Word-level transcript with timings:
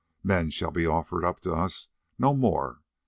Men 0.23 0.49
shall 0.49 0.71
be 0.71 0.87
offered 0.87 1.23
up 1.23 1.41
to 1.41 1.53
us 1.53 1.89
no 2.17 2.33
more. 2.33 2.81